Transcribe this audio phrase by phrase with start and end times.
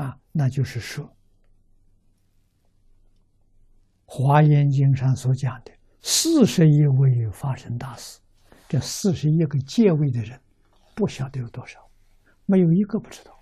[0.00, 1.04] 啊，那就是说，
[4.06, 5.70] 《华严经》上所讲的
[6.00, 8.18] 四十一位发生大事，
[8.66, 10.40] 这四十一个借位的人，
[10.94, 11.86] 不晓得有多少，
[12.46, 13.38] 没有一个不知道。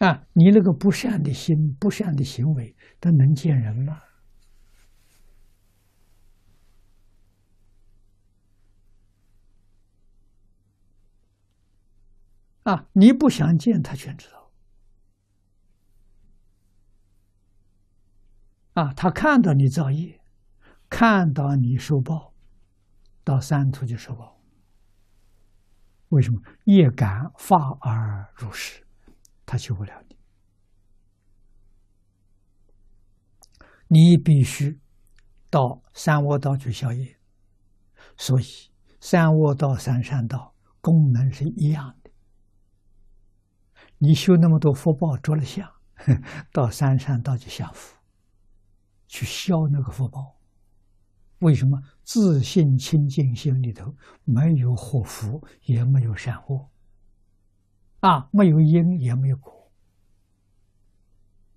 [0.00, 4.02] 啊，你那个不善的心、不善的行为，他能见人吗？
[12.64, 12.88] 啊！
[12.92, 14.50] 你不想见他，全知道。
[18.74, 20.20] 啊，他看到你造业，
[20.90, 22.34] 看到你受报，
[23.22, 24.40] 到三途就受报。
[26.08, 28.86] 为什么业感发而入世，
[29.46, 30.16] 他救不了你。
[33.88, 34.80] 你必须
[35.50, 37.18] 到三窝道去消业。
[38.16, 38.44] 所以，
[39.00, 42.03] 三窝道、三善道功能是一样的。
[43.98, 45.70] 你修那么多福报，着了相，
[46.52, 47.96] 到山上道去享福，
[49.06, 50.36] 去消那个福报。
[51.40, 56.70] 为什么自信清净心里头没有祸福，也没有善恶，
[58.00, 59.70] 啊，没有因也没有果，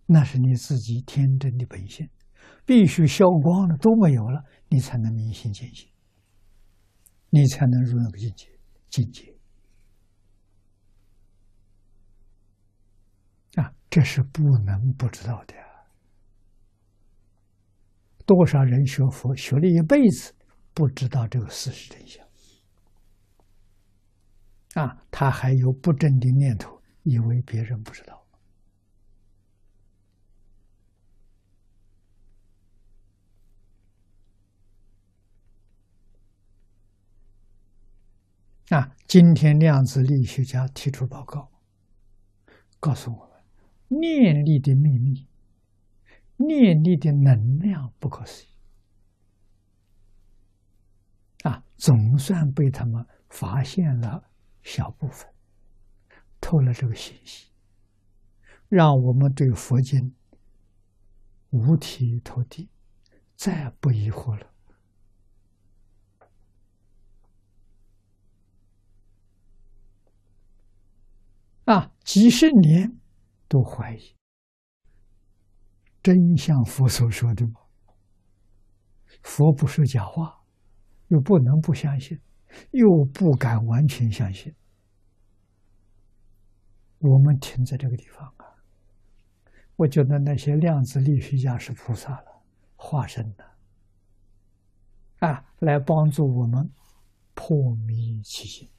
[0.06, 2.10] 那是你自己天真的本性，
[2.66, 5.90] 必须消光了，都没有了，你才能明心见性，
[7.30, 8.48] 你才能入那个境界
[8.90, 9.37] 境界。
[13.90, 15.56] 这是不能不知道的。
[18.26, 20.36] 多少人学佛学了一辈子，
[20.74, 22.28] 不知道这个事实真相
[24.74, 25.02] 啊！
[25.10, 28.22] 他还有不正的念头，以为别人不知道
[38.70, 38.92] 啊！
[39.08, 41.50] 今天量子力学家提出报告，
[42.82, 43.37] 告诉我们。
[43.90, 45.26] 念力的秘密，
[46.36, 48.48] 念力的能量不可思议
[51.44, 51.64] 啊！
[51.78, 54.30] 总算被他们发现了
[54.62, 55.32] 小部分，
[56.42, 57.48] 透了这个信息，
[58.68, 60.14] 让我们对佛经
[61.52, 62.70] 五体投地，
[63.36, 64.52] 再不疑惑了
[71.66, 71.92] 啊！
[72.04, 73.00] 几十年。
[73.48, 74.16] 都怀疑
[76.04, 77.62] 真像佛所说的吗？
[79.24, 80.42] 佛不说假话，
[81.08, 82.20] 又不能不相信，
[82.72, 84.54] 又不敢完全相信。
[87.00, 88.46] 我们停在这个地方啊，
[89.76, 92.42] 我觉得那些量子力学家是菩萨了，
[92.76, 93.46] 化身的
[95.20, 96.70] 啊，来帮助我们
[97.34, 98.70] 破迷其心。